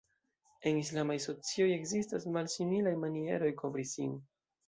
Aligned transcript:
En 0.69 0.77
islamaj 0.83 1.17
socioj 1.25 1.67
ekzistas 1.75 2.25
malsimilaj 2.37 2.95
manieroj 3.05 3.53
kovri 3.63 3.87
sin. 3.93 4.19